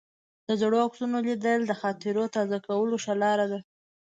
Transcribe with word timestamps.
د 0.47 0.49
زړو 0.61 0.77
عکسونو 0.87 1.17
لیدل 1.27 1.59
د 1.65 1.71
خاطرو 1.81 2.23
تازه 2.35 2.57
کولو 2.67 2.95
ښه 3.03 3.13
لار 3.23 3.39
ده. 3.51 3.59